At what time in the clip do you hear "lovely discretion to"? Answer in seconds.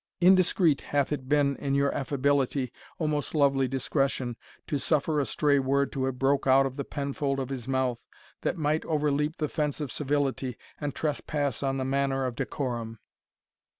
3.35-4.79